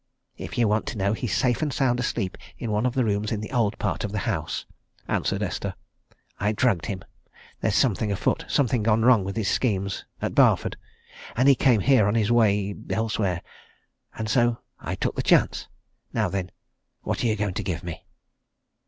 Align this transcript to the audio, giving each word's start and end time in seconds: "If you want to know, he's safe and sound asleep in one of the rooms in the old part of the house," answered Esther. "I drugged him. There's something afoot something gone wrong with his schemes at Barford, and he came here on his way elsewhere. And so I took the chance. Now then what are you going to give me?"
"If 0.35 0.57
you 0.57 0.67
want 0.67 0.87
to 0.87 0.97
know, 0.97 1.13
he's 1.13 1.37
safe 1.37 1.61
and 1.61 1.71
sound 1.71 1.99
asleep 1.99 2.35
in 2.57 2.71
one 2.71 2.87
of 2.87 2.95
the 2.95 3.05
rooms 3.05 3.31
in 3.31 3.39
the 3.39 3.51
old 3.51 3.77
part 3.77 4.03
of 4.03 4.11
the 4.11 4.17
house," 4.25 4.65
answered 5.07 5.43
Esther. 5.43 5.75
"I 6.39 6.53
drugged 6.53 6.87
him. 6.87 7.03
There's 7.59 7.75
something 7.75 8.11
afoot 8.11 8.45
something 8.47 8.81
gone 8.81 9.05
wrong 9.05 9.23
with 9.23 9.35
his 9.35 9.47
schemes 9.47 10.03
at 10.19 10.33
Barford, 10.33 10.75
and 11.35 11.47
he 11.47 11.53
came 11.53 11.81
here 11.81 12.07
on 12.07 12.15
his 12.15 12.31
way 12.31 12.73
elsewhere. 12.89 13.43
And 14.15 14.27
so 14.27 14.57
I 14.79 14.95
took 14.95 15.15
the 15.15 15.21
chance. 15.21 15.67
Now 16.11 16.29
then 16.29 16.49
what 17.03 17.23
are 17.23 17.27
you 17.27 17.35
going 17.35 17.53
to 17.53 17.63
give 17.63 17.83
me?" 17.83 18.03